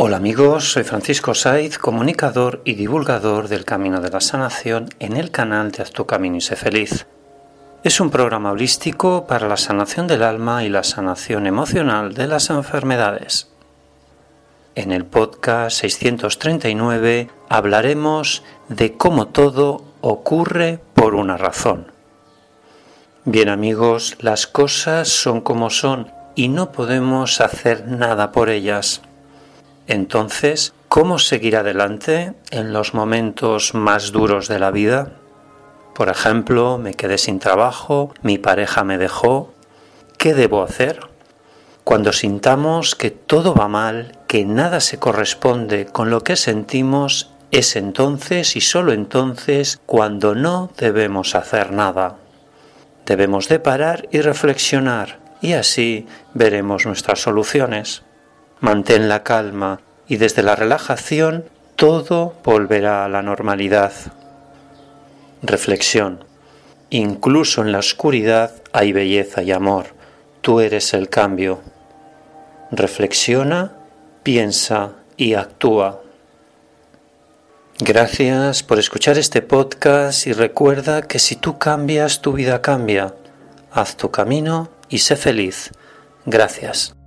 Hola 0.00 0.18
amigos, 0.18 0.70
soy 0.70 0.84
Francisco 0.84 1.34
Saiz, 1.34 1.76
comunicador 1.76 2.62
y 2.64 2.74
divulgador 2.74 3.48
del 3.48 3.64
Camino 3.64 4.00
de 4.00 4.10
la 4.10 4.20
Sanación 4.20 4.88
en 5.00 5.16
el 5.16 5.32
canal 5.32 5.72
de 5.72 5.82
Haz 5.82 5.90
tu 5.90 6.06
Camino 6.06 6.36
y 6.36 6.40
sé 6.40 6.54
feliz. 6.54 7.08
Es 7.82 7.98
un 7.98 8.10
programa 8.10 8.52
holístico 8.52 9.26
para 9.26 9.48
la 9.48 9.56
sanación 9.56 10.06
del 10.06 10.22
alma 10.22 10.62
y 10.62 10.68
la 10.68 10.84
sanación 10.84 11.48
emocional 11.48 12.14
de 12.14 12.28
las 12.28 12.48
enfermedades. 12.50 13.50
En 14.76 14.92
el 14.92 15.04
podcast 15.04 15.78
639 15.78 17.28
hablaremos 17.48 18.44
de 18.68 18.96
cómo 18.96 19.26
todo 19.26 19.82
ocurre 20.00 20.78
por 20.94 21.16
una 21.16 21.36
razón. 21.36 21.90
Bien 23.24 23.48
amigos, 23.48 24.16
las 24.20 24.46
cosas 24.46 25.08
son 25.08 25.40
como 25.40 25.70
son 25.70 26.12
y 26.36 26.46
no 26.46 26.70
podemos 26.70 27.40
hacer 27.40 27.88
nada 27.88 28.30
por 28.30 28.48
ellas. 28.48 29.02
Entonces, 29.88 30.74
¿cómo 30.90 31.18
seguir 31.18 31.56
adelante 31.56 32.34
en 32.50 32.74
los 32.74 32.92
momentos 32.92 33.72
más 33.72 34.12
duros 34.12 34.46
de 34.46 34.58
la 34.58 34.70
vida? 34.70 35.12
Por 35.94 36.10
ejemplo, 36.10 36.76
me 36.76 36.92
quedé 36.92 37.16
sin 37.16 37.38
trabajo, 37.38 38.12
mi 38.20 38.36
pareja 38.36 38.84
me 38.84 38.98
dejó. 38.98 39.54
¿Qué 40.18 40.34
debo 40.34 40.62
hacer? 40.62 41.00
Cuando 41.84 42.12
sintamos 42.12 42.94
que 42.94 43.10
todo 43.10 43.54
va 43.54 43.66
mal, 43.66 44.18
que 44.26 44.44
nada 44.44 44.80
se 44.80 44.98
corresponde 44.98 45.86
con 45.86 46.10
lo 46.10 46.22
que 46.22 46.36
sentimos, 46.36 47.30
es 47.50 47.74
entonces 47.74 48.56
y 48.56 48.60
solo 48.60 48.92
entonces 48.92 49.80
cuando 49.86 50.34
no 50.34 50.70
debemos 50.76 51.34
hacer 51.34 51.72
nada. 51.72 52.16
Debemos 53.06 53.48
de 53.48 53.58
parar 53.58 54.06
y 54.12 54.20
reflexionar 54.20 55.18
y 55.40 55.54
así 55.54 56.06
veremos 56.34 56.84
nuestras 56.84 57.20
soluciones. 57.20 58.02
Mantén 58.60 59.08
la 59.08 59.22
calma 59.22 59.80
y 60.08 60.16
desde 60.16 60.42
la 60.42 60.56
relajación 60.56 61.44
todo 61.76 62.34
volverá 62.42 63.04
a 63.04 63.08
la 63.08 63.22
normalidad. 63.22 63.92
Reflexión. 65.42 66.24
Incluso 66.90 67.62
en 67.62 67.70
la 67.70 67.78
oscuridad 67.78 68.52
hay 68.72 68.92
belleza 68.92 69.42
y 69.42 69.52
amor. 69.52 69.86
Tú 70.40 70.60
eres 70.60 70.94
el 70.94 71.08
cambio. 71.08 71.60
Reflexiona, 72.72 73.72
piensa 74.22 74.92
y 75.16 75.34
actúa. 75.34 76.00
Gracias 77.78 78.64
por 78.64 78.80
escuchar 78.80 79.18
este 79.18 79.40
podcast 79.40 80.26
y 80.26 80.32
recuerda 80.32 81.02
que 81.02 81.20
si 81.20 81.36
tú 81.36 81.58
cambias, 81.58 82.22
tu 82.22 82.32
vida 82.32 82.60
cambia. 82.60 83.14
Haz 83.70 83.96
tu 83.96 84.10
camino 84.10 84.68
y 84.88 84.98
sé 84.98 85.14
feliz. 85.14 85.70
Gracias. 86.26 86.97